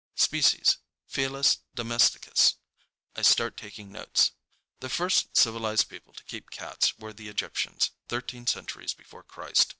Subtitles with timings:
[0.15, 2.55] Species, Felis domesticus.
[3.15, 4.31] I start taking notes:
[4.79, 9.69] "'The first civilized people to keep cats were the Egyptians, thirteen centuries before Christ....